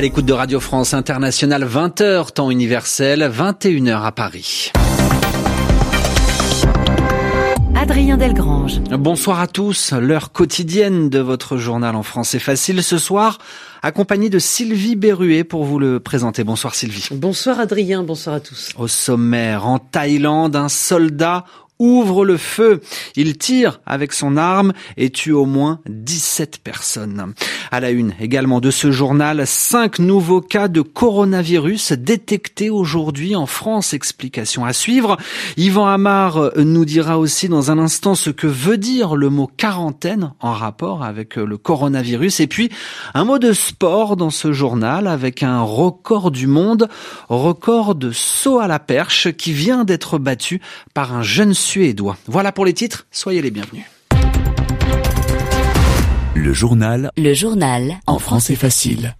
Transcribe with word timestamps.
À 0.00 0.02
l'écoute 0.02 0.24
de 0.24 0.32
Radio 0.32 0.60
France 0.60 0.94
Internationale, 0.94 1.62
20h 1.62 2.32
temps 2.32 2.50
universel, 2.50 3.20
21h 3.20 4.02
à 4.02 4.12
Paris. 4.12 4.72
Adrien 7.74 8.16
Delgrange. 8.16 8.80
Bonsoir 8.92 9.40
à 9.40 9.46
tous. 9.46 9.92
L'heure 9.92 10.32
quotidienne 10.32 11.10
de 11.10 11.18
votre 11.18 11.58
journal 11.58 11.94
en 11.96 12.02
français 12.02 12.38
facile 12.38 12.82
ce 12.82 12.96
soir, 12.96 13.36
accompagné 13.82 14.30
de 14.30 14.38
Sylvie 14.38 14.96
Berruet 14.96 15.44
pour 15.44 15.64
vous 15.64 15.78
le 15.78 16.00
présenter. 16.00 16.44
Bonsoir 16.44 16.74
Sylvie. 16.74 17.08
Bonsoir 17.10 17.60
Adrien, 17.60 18.02
bonsoir 18.02 18.36
à 18.36 18.40
tous. 18.40 18.70
Au 18.78 18.88
sommaire, 18.88 19.66
en 19.66 19.78
Thaïlande, 19.78 20.56
un 20.56 20.70
soldat 20.70 21.44
ouvre 21.80 22.24
le 22.24 22.36
feu. 22.36 22.80
Il 23.16 23.36
tire 23.38 23.80
avec 23.86 24.12
son 24.12 24.36
arme 24.36 24.72
et 24.96 25.10
tue 25.10 25.32
au 25.32 25.46
moins 25.46 25.80
17 25.88 26.60
personnes. 26.62 27.34
À 27.72 27.80
la 27.80 27.90
une 27.90 28.14
également 28.20 28.60
de 28.60 28.70
ce 28.70 28.92
journal, 28.92 29.46
cinq 29.46 29.98
nouveaux 29.98 30.42
cas 30.42 30.68
de 30.68 30.82
coronavirus 30.82 31.92
détectés 31.92 32.70
aujourd'hui 32.70 33.34
en 33.34 33.46
France. 33.46 33.94
Explication 33.94 34.64
à 34.64 34.72
suivre. 34.72 35.16
Yvan 35.56 35.86
Amar 35.86 36.50
nous 36.56 36.84
dira 36.84 37.18
aussi 37.18 37.48
dans 37.48 37.70
un 37.70 37.78
instant 37.78 38.14
ce 38.14 38.30
que 38.30 38.46
veut 38.46 38.76
dire 38.76 39.16
le 39.16 39.30
mot 39.30 39.50
quarantaine 39.56 40.32
en 40.40 40.52
rapport 40.52 41.02
avec 41.02 41.36
le 41.36 41.56
coronavirus. 41.56 42.40
Et 42.40 42.46
puis, 42.46 42.70
un 43.14 43.24
mot 43.24 43.38
de 43.38 43.52
sport 43.52 44.16
dans 44.16 44.30
ce 44.30 44.52
journal 44.52 45.06
avec 45.06 45.42
un 45.42 45.62
record 45.62 46.30
du 46.30 46.46
monde, 46.46 46.88
record 47.28 47.94
de 47.94 48.10
saut 48.12 48.58
à 48.58 48.68
la 48.68 48.78
perche 48.78 49.32
qui 49.32 49.52
vient 49.52 49.84
d'être 49.84 50.18
battu 50.18 50.60
par 50.92 51.14
un 51.14 51.22
jeune 51.22 51.54
suédois. 51.70 52.18
Voilà 52.26 52.50
pour 52.50 52.64
les 52.64 52.72
titres, 52.72 53.06
soyez 53.12 53.40
les 53.42 53.52
bienvenus. 53.52 53.84
Le 56.34 56.52
journal. 56.52 57.10
Le 57.16 57.32
journal. 57.32 58.00
En 58.08 58.18
français 58.18 58.56
facile. 58.56 59.14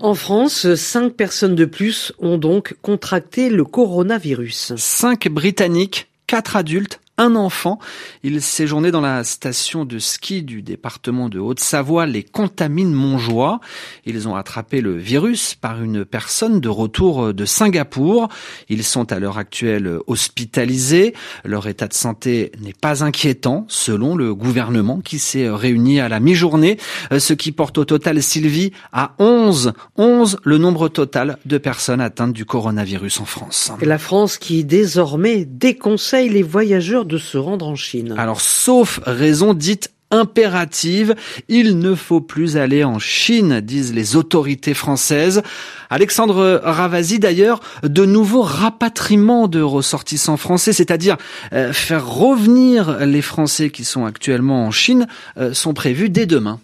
En 0.00 0.14
France, 0.14 0.74
cinq 0.74 1.14
personnes 1.14 1.54
de 1.54 1.66
plus 1.66 2.12
ont 2.18 2.36
donc 2.36 2.74
contracté 2.82 3.48
le 3.48 3.64
coronavirus. 3.64 4.72
Cinq 4.76 5.28
Britanniques, 5.28 6.08
quatre 6.26 6.56
adultes, 6.56 7.00
un 7.18 7.34
enfant. 7.34 7.78
Il 8.22 8.42
séjournait 8.42 8.90
dans 8.90 9.00
la 9.00 9.24
station 9.24 9.84
de 9.84 9.98
ski 9.98 10.42
du 10.42 10.62
département 10.62 11.28
de 11.28 11.38
Haute-Savoie, 11.38 12.06
les 12.06 12.22
Contamines 12.22 12.92
Montjoie. 12.92 13.60
Ils 14.04 14.28
ont 14.28 14.36
attrapé 14.36 14.80
le 14.80 14.96
virus 14.96 15.54
par 15.54 15.82
une 15.82 16.04
personne 16.04 16.60
de 16.60 16.68
retour 16.68 17.32
de 17.32 17.44
Singapour. 17.44 18.28
Ils 18.68 18.84
sont 18.84 19.12
à 19.12 19.18
l'heure 19.18 19.38
actuelle 19.38 19.98
hospitalisés. 20.06 21.14
Leur 21.44 21.66
état 21.66 21.88
de 21.88 21.94
santé 21.94 22.52
n'est 22.60 22.74
pas 22.74 23.02
inquiétant, 23.02 23.64
selon 23.68 24.16
le 24.16 24.34
gouvernement 24.34 25.00
qui 25.00 25.18
s'est 25.18 25.48
réuni 25.48 26.00
à 26.00 26.08
la 26.08 26.20
mi-journée, 26.20 26.78
ce 27.16 27.32
qui 27.32 27.52
porte 27.52 27.78
au 27.78 27.84
total, 27.84 28.22
Sylvie, 28.22 28.72
à 28.92 29.14
11, 29.18 29.72
11 29.96 30.38
le 30.42 30.58
nombre 30.58 30.88
total 30.88 31.38
de 31.46 31.58
personnes 31.58 32.00
atteintes 32.00 32.32
du 32.32 32.44
coronavirus 32.44 33.20
en 33.20 33.24
France. 33.24 33.72
La 33.80 33.98
France 33.98 34.36
qui 34.36 34.64
désormais 34.64 35.44
déconseille 35.44 36.28
les 36.28 36.42
voyageurs 36.42 37.05
de 37.06 37.18
se 37.18 37.38
rendre 37.38 37.66
en 37.66 37.76
Chine. 37.76 38.14
Alors, 38.18 38.40
sauf 38.40 39.00
raison 39.04 39.54
dite 39.54 39.90
impérative, 40.10 41.14
il 41.48 41.78
ne 41.78 41.94
faut 41.94 42.20
plus 42.20 42.56
aller 42.56 42.84
en 42.84 42.98
Chine, 42.98 43.60
disent 43.60 43.92
les 43.92 44.16
autorités 44.16 44.74
françaises. 44.74 45.42
Alexandre 45.90 46.60
Ravasi 46.62 47.18
d'ailleurs, 47.18 47.60
de 47.82 48.04
nouveaux 48.04 48.42
rapatriements 48.42 49.48
de 49.48 49.60
ressortissants 49.60 50.36
français, 50.36 50.72
c'est-à-dire 50.72 51.16
euh, 51.52 51.72
faire 51.72 52.06
revenir 52.06 53.04
les 53.04 53.22
Français 53.22 53.70
qui 53.70 53.84
sont 53.84 54.04
actuellement 54.04 54.66
en 54.66 54.70
Chine, 54.70 55.06
euh, 55.38 55.52
sont 55.52 55.74
prévus 55.74 56.08
dès 56.08 56.26
demain. 56.26 56.60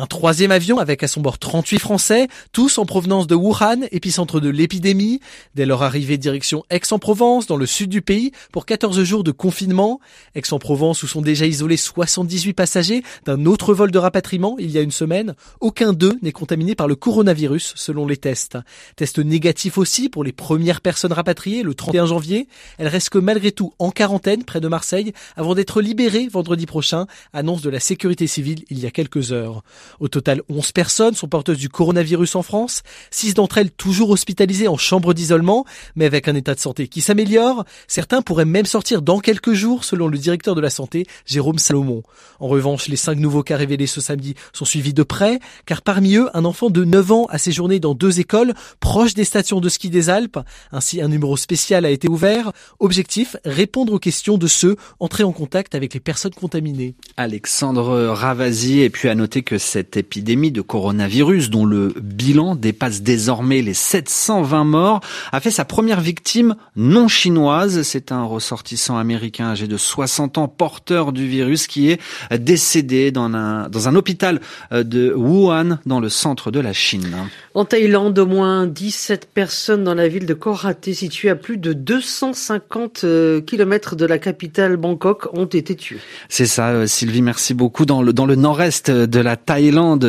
Un 0.00 0.06
troisième 0.06 0.52
avion 0.52 0.78
avec 0.78 1.02
à 1.02 1.08
son 1.08 1.20
bord 1.20 1.40
38 1.40 1.80
Français, 1.80 2.28
tous 2.52 2.78
en 2.78 2.86
provenance 2.86 3.26
de 3.26 3.34
Wuhan, 3.34 3.80
épicentre 3.90 4.40
de 4.40 4.48
l'épidémie. 4.48 5.18
Dès 5.56 5.66
leur 5.66 5.82
arrivée 5.82 6.16
direction 6.18 6.62
Aix-en-Provence, 6.70 7.48
dans 7.48 7.56
le 7.56 7.66
sud 7.66 7.90
du 7.90 8.00
pays, 8.00 8.30
pour 8.52 8.64
14 8.64 9.02
jours 9.02 9.24
de 9.24 9.32
confinement. 9.32 9.98
Aix-en-Provence 10.36 11.02
où 11.02 11.08
sont 11.08 11.20
déjà 11.20 11.46
isolés 11.46 11.76
78 11.76 12.52
passagers 12.52 13.02
d'un 13.24 13.44
autre 13.44 13.74
vol 13.74 13.90
de 13.90 13.98
rapatriement 13.98 14.54
il 14.60 14.70
y 14.70 14.78
a 14.78 14.82
une 14.82 14.92
semaine. 14.92 15.34
Aucun 15.60 15.92
d'eux 15.92 16.16
n'est 16.22 16.30
contaminé 16.30 16.76
par 16.76 16.86
le 16.86 16.94
coronavirus 16.94 17.72
selon 17.74 18.06
les 18.06 18.18
tests. 18.18 18.56
Test 18.94 19.18
négatif 19.18 19.78
aussi 19.78 20.08
pour 20.08 20.22
les 20.22 20.30
premières 20.30 20.80
personnes 20.80 21.12
rapatriées 21.12 21.64
le 21.64 21.74
31 21.74 22.06
janvier. 22.06 22.46
Elles 22.78 22.86
restent 22.86 23.16
malgré 23.16 23.50
tout 23.50 23.72
en 23.80 23.90
quarantaine 23.90 24.44
près 24.44 24.60
de 24.60 24.68
Marseille 24.68 25.12
avant 25.36 25.56
d'être 25.56 25.80
libérées 25.80 26.28
vendredi 26.30 26.66
prochain, 26.66 27.08
annonce 27.32 27.62
de 27.62 27.70
la 27.70 27.80
sécurité 27.80 28.28
civile 28.28 28.62
il 28.70 28.78
y 28.78 28.86
a 28.86 28.92
quelques 28.92 29.32
heures. 29.32 29.64
Au 30.00 30.08
total, 30.08 30.42
11 30.48 30.72
personnes 30.72 31.14
sont 31.14 31.28
porteuses 31.28 31.58
du 31.58 31.68
coronavirus 31.68 32.36
en 32.36 32.42
France, 32.42 32.82
6 33.10 33.34
d'entre 33.34 33.58
elles 33.58 33.70
toujours 33.70 34.10
hospitalisées 34.10 34.68
en 34.68 34.76
chambre 34.76 35.14
d'isolement, 35.14 35.64
mais 35.96 36.04
avec 36.04 36.28
un 36.28 36.34
état 36.34 36.54
de 36.54 36.60
santé 36.60 36.88
qui 36.88 37.00
s'améliore. 37.00 37.64
Certains 37.86 38.22
pourraient 38.22 38.44
même 38.44 38.66
sortir 38.66 39.02
dans 39.02 39.20
quelques 39.20 39.52
jours, 39.52 39.84
selon 39.84 40.08
le 40.08 40.18
directeur 40.18 40.54
de 40.54 40.60
la 40.60 40.70
santé, 40.70 41.06
Jérôme 41.26 41.58
Salomon. 41.58 42.02
En 42.40 42.48
revanche, 42.48 42.88
les 42.88 42.96
5 42.96 43.18
nouveaux 43.18 43.42
cas 43.42 43.56
révélés 43.56 43.86
ce 43.86 44.00
samedi 44.00 44.34
sont 44.52 44.64
suivis 44.64 44.94
de 44.94 45.02
près, 45.02 45.40
car 45.66 45.82
parmi 45.82 46.16
eux, 46.16 46.28
un 46.34 46.44
enfant 46.44 46.70
de 46.70 46.84
9 46.84 47.12
ans 47.12 47.26
a 47.30 47.38
séjourné 47.38 47.80
dans 47.80 47.94
deux 47.94 48.20
écoles 48.20 48.54
proches 48.80 49.14
des 49.14 49.24
stations 49.24 49.60
de 49.60 49.68
ski 49.68 49.90
des 49.90 50.10
Alpes. 50.10 50.38
Ainsi, 50.72 51.00
un 51.00 51.08
numéro 51.08 51.36
spécial 51.36 51.84
a 51.84 51.90
été 51.90 52.08
ouvert. 52.08 52.52
Objectif, 52.78 53.36
répondre 53.44 53.92
aux 53.92 53.98
questions 53.98 54.38
de 54.38 54.46
ceux 54.46 54.76
entrés 55.00 55.24
en 55.24 55.32
contact 55.32 55.74
avec 55.74 55.94
les 55.94 56.00
personnes 56.00 56.34
contaminées. 56.34 56.94
Alexandre 57.16 58.08
Ravasi, 58.08 58.80
et 58.80 58.90
puis 58.90 59.08
à 59.08 59.14
noter 59.14 59.42
que 59.42 59.58
cette 59.78 59.96
épidémie 59.96 60.50
de 60.50 60.60
coronavirus, 60.60 61.50
dont 61.50 61.64
le 61.64 61.94
bilan 62.02 62.56
dépasse 62.56 63.00
désormais 63.00 63.62
les 63.62 63.74
720 63.74 64.64
morts, 64.64 65.00
a 65.30 65.38
fait 65.38 65.52
sa 65.52 65.64
première 65.64 66.00
victime 66.00 66.56
non 66.74 67.06
chinoise. 67.06 67.82
C'est 67.82 68.10
un 68.10 68.24
ressortissant 68.24 68.98
américain 68.98 69.50
âgé 69.50 69.68
de 69.68 69.76
60 69.76 70.36
ans, 70.38 70.48
porteur 70.48 71.12
du 71.12 71.28
virus, 71.28 71.68
qui 71.68 71.92
est 71.92 72.00
décédé 72.36 73.12
dans 73.12 73.32
un, 73.32 73.68
dans 73.68 73.86
un 73.86 73.94
hôpital 73.94 74.40
de 74.72 75.14
Wuhan, 75.14 75.78
dans 75.86 76.00
le 76.00 76.08
centre 76.08 76.50
de 76.50 76.58
la 76.58 76.72
Chine. 76.72 77.14
En 77.54 77.64
Thaïlande, 77.64 78.18
au 78.18 78.26
moins 78.26 78.66
17 78.66 79.28
personnes 79.32 79.84
dans 79.84 79.94
la 79.94 80.08
ville 80.08 80.26
de 80.26 80.34
Korat, 80.34 80.74
située 80.92 81.30
à 81.30 81.36
plus 81.36 81.56
de 81.56 81.72
250 81.72 83.04
km 83.46 83.94
de 83.94 84.06
la 84.06 84.18
capitale 84.18 84.76
Bangkok, 84.76 85.28
ont 85.34 85.44
été 85.44 85.76
tuées. 85.76 86.00
C'est 86.28 86.46
ça, 86.46 86.84
Sylvie, 86.88 87.22
merci 87.22 87.54
beaucoup. 87.54 87.86
Dans 87.86 88.02
le, 88.02 88.12
dans 88.12 88.26
le 88.26 88.34
nord-est 88.34 88.90
de 88.90 89.20
la 89.20 89.36
Thaïlande, 89.36 89.57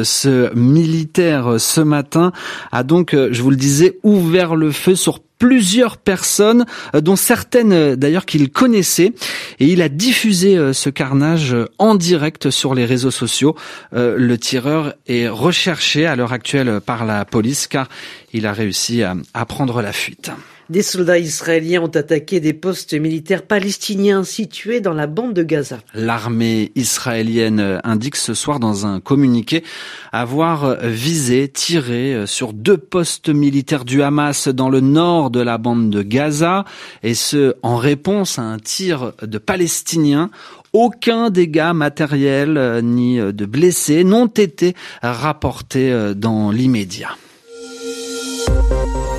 ce 0.04 0.54
militaire 0.56 1.56
ce 1.60 1.82
matin 1.82 2.32
a 2.72 2.84
donc, 2.84 3.14
je 3.14 3.42
vous 3.42 3.50
le 3.50 3.56
disais, 3.56 3.98
ouvert 4.04 4.56
le 4.56 4.72
feu 4.72 4.96
sur 4.96 5.20
plusieurs 5.20 5.98
personnes, 5.98 6.66
dont 6.94 7.16
certaines 7.16 7.96
d'ailleurs 7.96 8.26
qu'il 8.26 8.50
connaissait, 8.50 9.14
et 9.60 9.68
il 9.68 9.82
a 9.82 9.88
diffusé 9.88 10.74
ce 10.74 10.90
carnage 10.90 11.56
en 11.78 11.96
direct 11.96 12.50
sur 12.50 12.76
les 12.76 12.86
réseaux 12.86 13.12
sociaux. 13.12 13.56
Le 13.94 14.36
tireur 14.38 14.94
est 15.08 15.30
recherché 15.30 16.06
à 16.06 16.16
l'heure 16.16 16.34
actuelle 16.34 16.82
par 16.86 17.06
la 17.06 17.24
police 17.24 17.68
car 17.68 17.88
il 18.34 18.46
a 18.46 18.54
réussi 18.54 19.02
à 19.02 19.46
prendre 19.46 19.82
la 19.82 19.94
fuite. 19.94 20.32
Des 20.70 20.84
soldats 20.84 21.18
israéliens 21.18 21.82
ont 21.82 21.88
attaqué 21.88 22.40
des 22.40 22.54
postes 22.54 22.94
militaires 22.94 23.42
palestiniens 23.42 24.24
situés 24.24 24.82
dans 24.82 24.94
la 24.94 25.08
bande 25.08 25.34
de 25.34 25.42
Gaza. 25.42 25.80
L'armée 25.96 26.72
israélienne 26.76 27.82
indique 27.84 28.16
ce 28.16 28.36
soir 28.36 28.60
dans 28.60 28.86
un 28.86 29.00
communiqué 29.00 29.64
avoir 30.12 30.78
visé, 30.82 31.48
tiré 31.48 32.28
sur 32.28 32.54
deux 32.54 32.78
postes 32.78 33.30
militaires 33.30 33.84
du 33.84 34.04
Hamas 34.04 34.48
dans 34.48 34.70
le 34.70 34.80
nord 34.80 35.32
de 35.32 35.40
la 35.40 35.58
bande 35.58 35.90
de 35.90 36.04
Gaza, 36.04 36.66
et 37.02 37.16
ce 37.16 37.56
en 37.64 37.78
réponse 37.78 38.38
à 38.38 38.44
un 38.44 38.60
tir 38.60 39.14
de 39.24 39.40
Palestiniens 39.40 40.30
aucun 40.72 41.32
dégât 41.32 41.74
matériel 41.74 42.82
ni 42.84 43.18
de 43.18 43.46
blessés 43.48 44.04
n'ont 44.04 44.28
été 44.28 44.76
rapportés 45.02 46.14
dans 46.16 46.52
l'immédiat. 46.52 47.10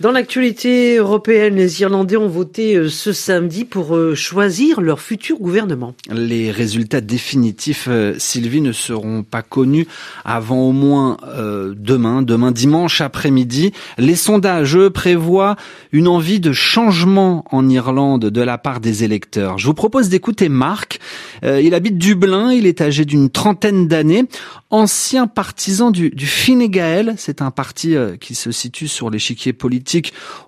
Dans 0.00 0.12
l'actualité 0.12 0.98
européenne, 0.98 1.56
les 1.56 1.80
Irlandais 1.80 2.16
ont 2.16 2.28
voté 2.28 2.88
ce 2.88 3.12
samedi 3.12 3.64
pour 3.64 3.98
choisir 4.14 4.80
leur 4.80 5.00
futur 5.00 5.38
gouvernement. 5.38 5.92
Les 6.08 6.52
résultats 6.52 7.00
définitifs, 7.00 7.88
Sylvie, 8.16 8.60
ne 8.60 8.70
seront 8.70 9.24
pas 9.24 9.42
connus 9.42 9.88
avant 10.24 10.60
au 10.60 10.70
moins 10.70 11.16
euh, 11.26 11.74
demain, 11.76 12.22
demain 12.22 12.52
dimanche 12.52 13.00
après-midi. 13.00 13.72
Les 13.98 14.14
sondages, 14.14 14.78
prévoient 14.94 15.56
une 15.90 16.06
envie 16.06 16.38
de 16.38 16.52
changement 16.52 17.44
en 17.50 17.68
Irlande 17.68 18.26
de 18.26 18.40
la 18.40 18.56
part 18.56 18.78
des 18.78 19.02
électeurs. 19.02 19.58
Je 19.58 19.66
vous 19.66 19.74
propose 19.74 20.08
d'écouter 20.08 20.48
Marc. 20.48 21.00
Euh, 21.42 21.60
il 21.60 21.74
habite 21.74 21.98
Dublin, 21.98 22.52
il 22.52 22.66
est 22.66 22.80
âgé 22.80 23.04
d'une 23.04 23.30
trentaine 23.30 23.88
d'années, 23.88 24.26
ancien 24.70 25.26
partisan 25.26 25.90
du, 25.90 26.10
du 26.10 26.26
Fine 26.26 26.68
Gael. 26.68 27.14
C'est 27.16 27.42
un 27.42 27.50
parti 27.50 27.96
euh, 27.96 28.16
qui 28.16 28.36
se 28.36 28.52
situe 28.52 28.86
sur 28.86 29.10
l'échiquier 29.10 29.52
politique 29.52 29.87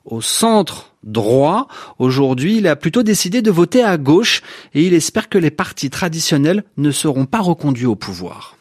au 0.05 0.21
centre 0.21 0.93
droit. 1.03 1.69
Aujourd'hui, 1.99 2.59
il 2.59 2.67
a 2.67 2.77
plutôt 2.77 3.03
décidé 3.03 3.43
de 3.43 3.51
voter 3.51 3.83
à 3.83 3.97
gauche 3.97 4.43
et 4.75 4.85
il 4.85 4.95
espère 4.95 5.29
que 5.29 5.39
les 5.39 5.51
partis 5.51 5.91
traditionnels 5.91 6.65
ne 6.77 6.91
seront 6.91 7.27
pas 7.27 7.41
reconduits 7.41 7.87
au 7.87 7.97
pouvoir. 7.97 8.57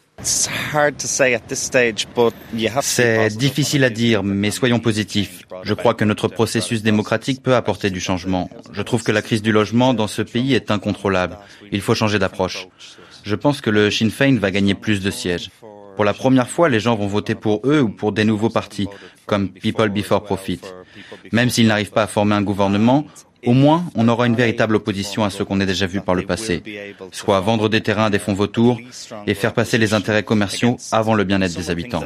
C'est 2.82 3.28
difficile 3.36 3.84
à 3.84 3.90
dire, 3.90 4.22
mais 4.22 4.50
soyons 4.50 4.78
positifs. 4.78 5.42
Je 5.62 5.74
crois 5.74 5.94
que 5.94 6.04
notre 6.04 6.28
processus 6.28 6.82
démocratique 6.82 7.42
peut 7.42 7.54
apporter 7.54 7.88
du 7.90 8.00
changement. 8.00 8.50
Je 8.72 8.82
trouve 8.82 9.02
que 9.02 9.12
la 9.12 9.22
crise 9.22 9.40
du 9.40 9.52
logement 9.52 9.94
dans 9.94 10.08
ce 10.08 10.20
pays 10.22 10.54
est 10.54 10.70
incontrôlable. 10.70 11.38
Il 11.72 11.80
faut 11.80 11.94
changer 11.94 12.18
d'approche. 12.18 12.68
Je 13.22 13.34
pense 13.34 13.60
que 13.60 13.70
le 13.70 13.90
Sinn 13.90 14.10
Féin 14.10 14.38
va 14.38 14.50
gagner 14.50 14.74
plus 14.74 15.00
de 15.00 15.10
sièges. 15.10 15.50
Pour 16.00 16.06
la 16.06 16.14
première 16.14 16.48
fois, 16.48 16.70
les 16.70 16.80
gens 16.80 16.94
vont 16.94 17.06
voter 17.06 17.34
pour 17.34 17.60
eux 17.66 17.82
ou 17.82 17.90
pour 17.90 18.12
des 18.12 18.24
nouveaux 18.24 18.48
partis, 18.48 18.88
comme 19.26 19.50
People 19.50 19.90
Before 19.90 20.22
Profit. 20.22 20.62
Même 21.30 21.50
s'ils 21.50 21.66
n'arrivent 21.66 21.90
pas 21.90 22.04
à 22.04 22.06
former 22.06 22.36
un 22.36 22.40
gouvernement, 22.40 23.04
au 23.44 23.52
moins, 23.52 23.84
on 23.94 24.08
aura 24.08 24.26
une 24.26 24.34
véritable 24.34 24.76
opposition 24.76 25.24
à 25.24 25.28
ce 25.28 25.42
qu'on 25.42 25.60
a 25.60 25.66
déjà 25.66 25.86
vu 25.86 26.00
par 26.00 26.14
le 26.14 26.22
passé, 26.22 26.62
soit 27.12 27.38
vendre 27.40 27.68
des 27.68 27.82
terrains 27.82 28.06
à 28.06 28.10
des 28.10 28.18
fonds 28.18 28.32
vautours 28.32 28.78
et 29.26 29.34
faire 29.34 29.52
passer 29.52 29.76
les 29.76 29.92
intérêts 29.92 30.22
commerciaux 30.22 30.78
avant 30.90 31.12
le 31.12 31.24
bien-être 31.24 31.54
des 31.54 31.68
habitants. 31.68 32.04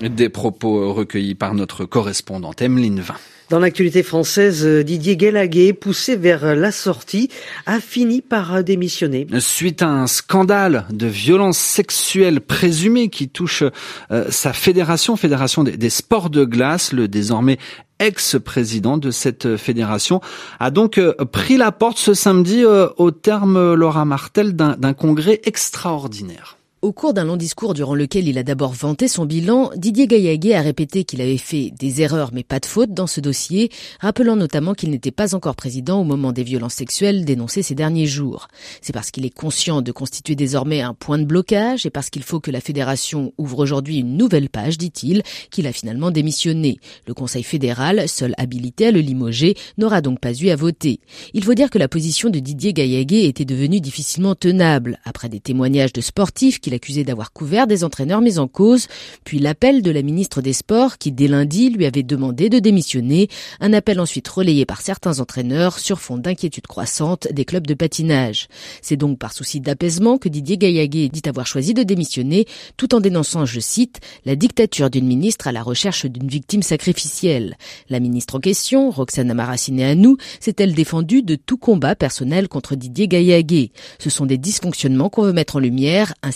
Des 0.00 0.28
propos 0.28 0.92
recueillis 0.92 1.36
par 1.36 1.54
notre 1.54 1.84
correspondante 1.84 2.60
Emeline 2.60 2.98
Vin. 2.98 3.14
Dans 3.48 3.60
l'actualité 3.60 4.02
française, 4.02 4.64
Didier 4.64 5.16
Guélaguet, 5.16 5.72
poussé 5.72 6.16
vers 6.16 6.56
la 6.56 6.72
sortie, 6.72 7.30
a 7.66 7.78
fini 7.78 8.22
par 8.22 8.64
démissionner. 8.64 9.26
Suite 9.38 9.82
à 9.82 9.88
un 9.88 10.06
scandale 10.08 10.86
de 10.90 11.06
violence 11.06 11.58
sexuelle 11.58 12.40
présumée 12.40 13.08
qui 13.08 13.28
touche 13.28 13.62
euh, 14.10 14.26
sa 14.30 14.52
fédération, 14.52 15.16
fédération 15.16 15.62
des, 15.62 15.76
des, 15.76 15.90
sports 15.90 16.30
de 16.30 16.44
glace, 16.44 16.92
le 16.92 17.06
désormais 17.06 17.58
ex-président 18.00 18.98
de 18.98 19.12
cette 19.12 19.56
fédération, 19.56 20.20
a 20.58 20.70
donc 20.70 20.98
euh, 20.98 21.12
pris 21.30 21.56
la 21.56 21.70
porte 21.70 21.98
ce 21.98 22.14
samedi 22.14 22.64
euh, 22.64 22.88
au 22.98 23.10
terme, 23.12 23.74
Laura 23.74 24.04
Martel, 24.04 24.54
d'un 24.54 24.92
congrès 24.92 25.40
extraordinaire. 25.44 26.56
Au 26.82 26.94
cours 26.94 27.12
d'un 27.12 27.24
long 27.24 27.36
discours 27.36 27.74
durant 27.74 27.94
lequel 27.94 28.26
il 28.26 28.38
a 28.38 28.42
d'abord 28.42 28.72
vanté 28.72 29.06
son 29.06 29.26
bilan, 29.26 29.70
Didier 29.76 30.06
Gaillaguet 30.06 30.54
a 30.54 30.62
répété 30.62 31.04
qu'il 31.04 31.20
avait 31.20 31.36
fait 31.36 31.70
des 31.78 32.00
erreurs 32.00 32.30
mais 32.32 32.42
pas 32.42 32.58
de 32.58 32.64
fautes 32.64 32.94
dans 32.94 33.06
ce 33.06 33.20
dossier, 33.20 33.70
rappelant 34.00 34.34
notamment 34.34 34.72
qu'il 34.72 34.88
n'était 34.88 35.10
pas 35.10 35.34
encore 35.34 35.56
président 35.56 36.00
au 36.00 36.04
moment 36.04 36.32
des 36.32 36.42
violences 36.42 36.72
sexuelles 36.72 37.26
dénoncées 37.26 37.62
ces 37.62 37.74
derniers 37.74 38.06
jours. 38.06 38.48
C'est 38.80 38.94
parce 38.94 39.10
qu'il 39.10 39.26
est 39.26 39.34
conscient 39.34 39.82
de 39.82 39.92
constituer 39.92 40.36
désormais 40.36 40.80
un 40.80 40.94
point 40.94 41.18
de 41.18 41.26
blocage 41.26 41.84
et 41.84 41.90
parce 41.90 42.08
qu'il 42.08 42.22
faut 42.22 42.40
que 42.40 42.50
la 42.50 42.62
fédération 42.62 43.34
ouvre 43.36 43.58
aujourd'hui 43.58 43.98
une 43.98 44.16
nouvelle 44.16 44.48
page, 44.48 44.78
dit-il, 44.78 45.22
qu'il 45.50 45.66
a 45.66 45.74
finalement 45.74 46.10
démissionné. 46.10 46.78
Le 47.06 47.12
Conseil 47.12 47.42
fédéral, 47.42 48.08
seul 48.08 48.32
habilité 48.38 48.86
à 48.86 48.90
le 48.90 49.00
limoger, 49.00 49.54
n'aura 49.76 50.00
donc 50.00 50.18
pas 50.18 50.32
eu 50.32 50.48
à 50.48 50.56
voter. 50.56 51.00
Il 51.34 51.44
faut 51.44 51.52
dire 51.52 51.68
que 51.68 51.78
la 51.78 51.88
position 51.88 52.30
de 52.30 52.38
Didier 52.38 52.72
Gaillaguet 52.72 53.26
était 53.26 53.44
devenue 53.44 53.82
difficilement 53.82 54.34
tenable 54.34 54.98
après 55.04 55.28
des 55.28 55.40
témoignages 55.40 55.92
de 55.92 56.00
sportifs 56.00 56.58
qui 56.58 56.69
accusé 56.74 57.04
d'avoir 57.04 57.32
couvert 57.32 57.66
des 57.66 57.84
entraîneurs 57.84 58.20
mis 58.20 58.38
en 58.38 58.48
cause, 58.48 58.86
puis 59.24 59.38
l'appel 59.38 59.82
de 59.82 59.90
la 59.90 60.02
ministre 60.02 60.42
des 60.42 60.52
Sports 60.52 60.98
qui 60.98 61.12
dès 61.12 61.28
lundi 61.28 61.70
lui 61.70 61.86
avait 61.86 62.02
demandé 62.02 62.48
de 62.48 62.58
démissionner, 62.58 63.28
un 63.60 63.72
appel 63.72 64.00
ensuite 64.00 64.28
relayé 64.28 64.66
par 64.66 64.80
certains 64.80 65.20
entraîneurs 65.20 65.78
sur 65.78 66.00
fond 66.00 66.18
d'inquiétude 66.18 66.66
croissante 66.66 67.28
des 67.30 67.44
clubs 67.44 67.66
de 67.66 67.74
patinage. 67.74 68.48
C'est 68.82 68.96
donc 68.96 69.18
par 69.18 69.32
souci 69.32 69.60
d'apaisement 69.60 70.18
que 70.18 70.28
Didier 70.28 70.58
Gaillaguet 70.58 71.08
dit 71.08 71.22
avoir 71.26 71.46
choisi 71.46 71.74
de 71.74 71.82
démissionner 71.82 72.46
tout 72.76 72.94
en 72.94 73.00
dénonçant, 73.00 73.44
je 73.44 73.60
cite, 73.60 74.00
la 74.24 74.36
dictature 74.36 74.90
d'une 74.90 75.06
ministre 75.06 75.46
à 75.46 75.52
la 75.52 75.62
recherche 75.62 76.06
d'une 76.06 76.28
victime 76.28 76.62
sacrificielle. 76.62 77.56
La 77.88 78.00
ministre 78.00 78.36
en 78.36 78.40
question, 78.40 78.90
Roxana 78.90 79.34
Maracineanu, 79.34 80.16
s'est-elle 80.40 80.74
défendue 80.74 81.22
de 81.22 81.34
tout 81.34 81.58
combat 81.58 81.94
personnel 81.94 82.48
contre 82.48 82.74
Didier 82.74 83.08
Gaillaguet. 83.08 83.72
Ce 83.98 84.10
sont 84.10 84.26
des 84.26 84.38
dysfonctionnements 84.38 85.08
qu'on 85.08 85.22
veut 85.22 85.32
mettre 85.32 85.56
en 85.56 85.60
lumière, 85.60 86.14
un 86.22 86.30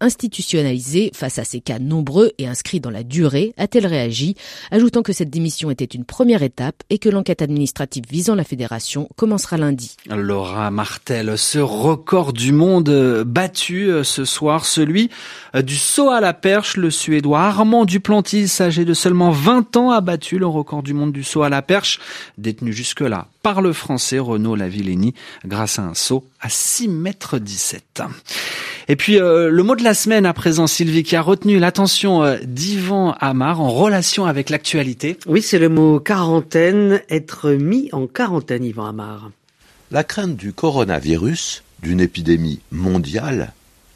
institutionnalisée 0.00 1.10
face 1.14 1.38
à 1.38 1.44
ces 1.44 1.60
cas 1.60 1.78
nombreux 1.78 2.32
et 2.38 2.46
inscrits 2.46 2.80
dans 2.80 2.90
la 2.90 3.02
durée, 3.02 3.54
a-t-elle 3.56 3.86
réagi, 3.86 4.34
ajoutant 4.70 5.02
que 5.02 5.12
cette 5.12 5.30
démission 5.30 5.70
était 5.70 5.84
une 5.84 6.04
première 6.04 6.42
étape 6.42 6.82
et 6.90 6.98
que 6.98 7.08
l'enquête 7.08 7.42
administrative 7.42 8.04
visant 8.10 8.34
la 8.34 8.44
fédération 8.44 9.08
commencera 9.16 9.56
lundi. 9.56 9.96
Laura 10.06 10.70
Martel, 10.70 11.36
ce 11.38 11.58
record 11.58 12.32
du 12.32 12.52
monde 12.52 13.24
battu 13.26 13.90
euh, 13.90 14.04
ce 14.04 14.24
soir, 14.24 14.64
celui 14.64 15.10
euh, 15.54 15.62
du 15.62 15.76
saut 15.76 16.10
à 16.10 16.20
la 16.20 16.34
perche, 16.34 16.76
le 16.76 16.90
Suédois 16.90 17.40
Armand 17.40 17.84
Duplantis, 17.84 18.50
âgé 18.60 18.84
de 18.84 18.94
seulement 18.94 19.30
20 19.30 19.76
ans, 19.76 19.90
a 19.90 20.00
battu 20.00 20.38
le 20.38 20.46
record 20.46 20.82
du 20.82 20.94
monde 20.94 21.12
du 21.12 21.24
saut 21.24 21.42
à 21.42 21.48
la 21.48 21.62
perche, 21.62 22.00
détenu 22.36 22.72
jusque-là 22.72 23.28
par 23.42 23.62
le 23.62 23.72
Français 23.72 24.18
Renaud 24.18 24.56
Lavillenie, 24.56 25.14
grâce 25.44 25.78
à 25.78 25.82
un 25.82 25.94
saut 25.94 26.24
à 26.40 26.48
6 26.48 26.88
mètres 26.88 27.38
17. 27.38 28.02
Et 28.90 28.96
puis 28.96 29.20
euh, 29.20 29.50
le 29.50 29.62
mot 29.62 29.76
de 29.76 29.84
la 29.84 29.92
semaine 29.92 30.24
à 30.24 30.32
présent, 30.32 30.66
Sylvie, 30.66 31.02
qui 31.02 31.14
a 31.14 31.20
retenu 31.20 31.58
l'attention 31.58 32.22
euh, 32.22 32.38
d'Yvan 32.42 33.14
Amar 33.20 33.60
en 33.60 33.68
relation 33.68 34.24
avec 34.24 34.48
l'actualité. 34.48 35.18
Oui, 35.26 35.42
c'est 35.42 35.58
le 35.58 35.68
mot 35.68 36.00
quarantaine, 36.00 37.02
être 37.10 37.50
mis 37.50 37.90
en 37.92 38.06
quarantaine, 38.06 38.64
Yvan 38.64 38.86
Amar. 38.86 39.30
La 39.90 40.04
crainte 40.04 40.36
du 40.36 40.54
coronavirus, 40.54 41.64
d'une 41.82 42.00
épidémie 42.00 42.60
mondiale, 42.72 43.52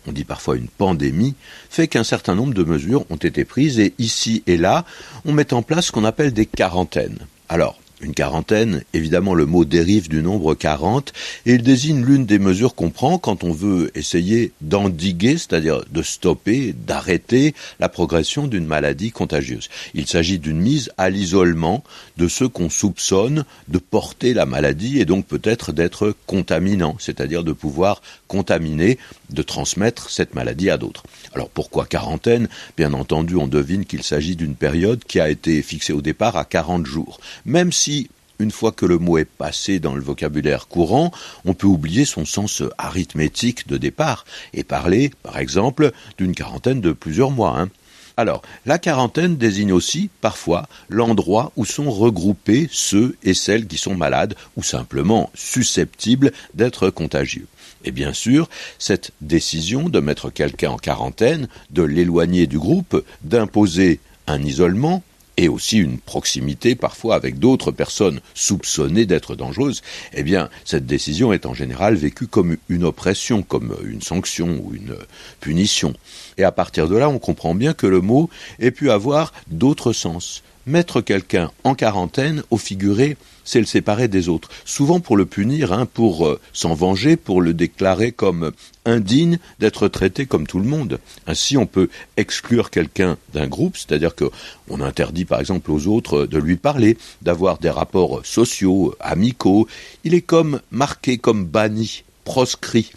on 0.07 0.13
dit 0.13 0.25
parfois 0.25 0.57
une 0.57 0.69
pandémie, 0.69 1.35
fait 1.71 1.89
qu'un 1.89 2.05
certain 2.05 2.35
nombre 2.35 2.53
de 2.53 2.65
mesures 2.65 3.07
ont 3.09 3.17
été 3.17 3.47
prises 3.47 3.79
et 3.79 3.95
ici 3.99 4.43
et 4.47 4.59
là, 4.59 4.85
on 5.25 5.33
met 5.33 5.55
en 5.55 5.63
place 5.63 5.87
ce 5.87 5.93
qu'on 5.93 6.05
appelle 6.05 6.35
des 6.35 6.47
quarantaines. 6.47 7.19
Alors, 7.49 7.79
une 8.03 8.15
quarantaine, 8.15 8.83
évidemment 8.93 9.35
le 9.35 9.47
mot 9.47 9.65
dérive 9.65 10.09
du 10.09 10.23
nombre 10.23 10.55
40 10.55 11.13
et 11.47 11.55
il 11.55 11.63
désigne 11.63 12.05
l'une 12.05 12.27
des 12.27 12.39
mesures 12.39 12.75
qu'on 12.75 12.91
prend 12.91 13.19
quand 13.19 13.45
on 13.45 13.53
veut 13.53 13.91
essayer 13.95 14.53
d'endiguer, 14.61 15.39
c'est-à-dire 15.39 15.83
de 15.91 16.03
stopper, 16.03 16.75
d'arrêter 16.87 17.55
la 17.81 17.89
progression 17.89 18.47
d'une 18.47 18.67
maladie 18.67 19.13
contagieuse. 19.13 19.69
Il 19.95 20.07
s'agit 20.07 20.39
d'une 20.39 20.61
mise 20.61 20.91
à 20.99 21.11
l'isolement 21.11 21.85
de 22.17 22.29
ceux 22.29 22.49
qu'on 22.49 22.71
soupçonne 22.71 23.45
de 23.69 23.79
porter 23.79 24.35
la 24.35 24.47
maladie 24.47 25.01
et 25.01 25.05
donc 25.05 25.27
peut-être 25.27 25.73
d'être 25.73 26.15
contaminants, 26.27 26.97
c'est-à-dire 26.99 27.45
de 27.45 27.53
pouvoir 27.53 28.03
contaminer, 28.27 28.99
de 29.31 29.43
transmettre 29.43 30.11
cette 30.11 30.35
maladie 30.35 30.71
à 30.71 30.79
d'autres. 30.79 31.05
Alors 31.35 31.49
pourquoi 31.49 31.87
quarantaine? 31.87 32.49
Bien 32.77 32.93
entendu, 32.93 33.37
on 33.37 33.47
devine 33.47 33.85
qu'il 33.85 34.03
s'agit 34.03 34.37
d'une 34.37 34.55
période 34.55 35.05
qui 35.05 35.21
a 35.21 35.29
été 35.29 35.63
fixée 35.63 35.93
au 35.93 36.03
départ 36.03 36.37
à 36.37 36.45
40 36.45 36.87
jours. 36.87 37.21
Même 37.45 37.73
si 37.73 37.92
une 38.39 38.51
fois 38.51 38.73
que 38.73 38.87
le 38.87 38.99
mot 38.99 39.19
est 39.19 39.25
passé 39.25 39.79
dans 39.79 39.95
le 39.95 40.03
vocabulaire 40.03 40.67
courant, 40.67 41.13
on 41.45 41.55
peut 41.55 41.67
oublier 41.67 42.05
son 42.05 42.25
sens 42.25 42.63
arithmétique 42.77 43.69
de 43.69 43.77
départ 43.77 44.25
et 44.53 44.65
parler, 44.65 45.13
par 45.23 45.39
exemple, 45.39 45.93
d'une 46.19 46.35
quarantaine 46.35 46.81
de 46.81 46.93
plusieurs 46.93 47.31
mois. 47.31 47.59
Hein. 47.59 47.71
Alors, 48.17 48.43
la 48.67 48.79
quarantaine 48.79 49.37
désigne 49.37 49.73
aussi, 49.73 50.11
parfois, 50.21 50.69
l'endroit 50.89 51.53
où 51.57 51.65
sont 51.65 51.91
regroupés 51.91 52.69
ceux 52.71 53.17
et 53.23 53.35
celles 53.35 53.67
qui 53.67 53.79
sont 53.79 53.95
malades 53.95 54.35
ou 54.57 54.63
simplement 54.63 55.31
susceptibles 55.35 56.33
d'être 56.55 56.91
contagieux. 56.91 57.47
Et 57.85 57.91
bien 57.91 58.13
sûr, 58.13 58.49
cette 58.79 59.13
décision 59.21 59.89
de 59.89 60.01
mettre 60.01 60.31
quelqu'un 60.31 60.71
en 60.71 60.77
quarantaine, 60.77 61.49
de 61.71 61.83
l'éloigner 61.83 62.47
du 62.47 62.59
groupe, 62.59 63.05
d'imposer 63.23 64.01
un 64.27 64.43
isolement, 64.43 65.03
et 65.37 65.49
aussi 65.49 65.79
une 65.79 65.99
proximité 65.99 66.75
parfois 66.75 67.15
avec 67.15 67.39
d'autres 67.39 67.71
personnes 67.71 68.21
soupçonnées 68.35 69.07
d'être 69.07 69.35
dangereuses, 69.35 69.83
eh 70.13 70.23
bien, 70.23 70.51
cette 70.65 70.87
décision 70.87 71.33
est 71.33 71.47
en 71.47 71.55
général 71.55 71.95
vécue 71.95 72.27
comme 72.27 72.57
une 72.69 72.85
oppression, 72.85 73.43
comme 73.43 73.77
une 73.85 74.03
sanction 74.03 74.61
ou 74.63 74.75
une 74.75 74.97
punition. 75.41 75.95
Et 76.39 76.45
à 76.45 76.53
partir 76.53 76.89
de 76.89 76.97
là, 76.97 77.09
on 77.09 77.19
comprend 77.19 77.55
bien 77.55 77.75
que 77.75 77.87
le 77.87 78.01
mot 78.01 78.31
ait 78.59 78.71
pu 78.71 78.91
avoir 78.91 79.33
d'autres 79.49 79.93
sens. 79.93 80.43
Mettre 80.67 81.01
quelqu'un 81.01 81.51
en 81.65 81.75
quarantaine 81.75 82.43
au 82.51 82.57
figuré 82.57 83.17
c'est 83.45 83.61
le 83.61 83.67
séparer 83.67 84.09
des 84.09 84.29
autres. 84.29 84.49
Souvent 84.65 85.01
pour 85.01 85.17
le 85.17 85.27
punir, 85.27 85.73
hein, 85.73 85.87
pour 85.87 86.27
euh, 86.27 86.41
s'en 86.53 86.75
venger, 86.75 87.17
pour 87.17 87.41
le 87.41 87.55
déclarer 87.55 88.13
comme 88.13 88.53
indigne 88.85 89.39
d'être 89.59 89.89
traité 89.89 90.27
comme 90.27 90.47
tout 90.47 90.59
le 90.59 90.65
monde. 90.65 90.99
Ainsi, 91.27 91.57
on 91.57 91.67
peut 91.67 91.89
exclure 92.17 92.71
quelqu'un 92.71 93.17
d'un 93.33 93.47
groupe, 93.47 93.77
c'est-à-dire 93.77 94.15
qu'on 94.15 94.81
interdit 94.81 95.25
par 95.25 95.41
exemple 95.41 95.71
aux 95.71 95.87
autres 95.87 96.27
de 96.27 96.39
lui 96.39 96.57
parler, 96.57 96.97
d'avoir 97.23 97.59
des 97.59 97.71
rapports 97.71 98.25
sociaux, 98.25 98.95
amicaux. 99.01 99.67
Il 100.05 100.15
est 100.15 100.23
comme 100.23 100.61
marqué, 100.71 101.19
comme 101.19 101.45
banni, 101.45 102.05
proscrit. 102.25 102.91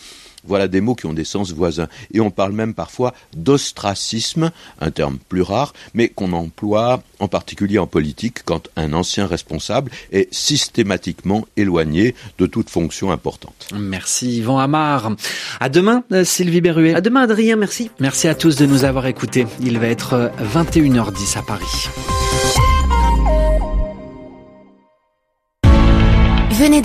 Voilà 0.48 0.68
des 0.68 0.82
mots 0.82 0.96
qui 0.96 1.06
ont 1.06 1.14
des 1.14 1.24
sens 1.24 1.52
voisins. 1.52 1.88
Et 2.14 2.20
on 2.20 2.32
parle 2.32 2.54
même 2.54 2.74
parfois 2.74 3.14
d'ostracisme, 3.36 4.52
un 4.80 4.92
terme 4.92 5.18
plus 5.30 5.42
rare, 5.42 5.74
mais 5.94 6.10
qu'on 6.10 6.34
emploie 6.34 7.02
en 7.20 7.28
particulier 7.28 7.80
en 7.80 7.88
politique 7.88 8.44
quand 8.44 8.68
un 8.76 8.94
ancien 8.94 9.28
responsable 9.28 9.92
est 10.12 10.34
systématiquement 10.34 11.46
éloigné 11.58 12.16
de 12.38 12.46
toute 12.46 12.70
fonction 12.70 13.12
importante. 13.12 13.70
Merci 13.74 14.38
Yvan 14.38 14.60
Amar. 14.60 15.12
À 15.60 15.70
demain 15.70 16.04
euh, 16.12 16.24
Sylvie 16.24 16.62
Berruet. 16.62 16.94
À 16.94 17.02
demain 17.02 17.22
Adrien, 17.22 17.56
merci. 17.56 17.90
Merci 18.00 18.28
à 18.28 18.36
tous 18.36 18.56
de 18.56 18.66
nous 18.66 18.84
avoir 18.84 19.08
écoutés. 19.08 19.48
Il 19.62 19.80
va 19.80 19.88
être 19.88 20.32
21h10 20.54 21.38
euh, 21.38 21.40
à 21.40 21.44
Paris. 21.44 21.90
Venez 26.58 26.82